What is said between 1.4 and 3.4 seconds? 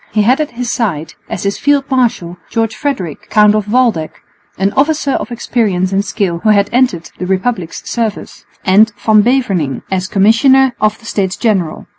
his field marshal, George Frederick,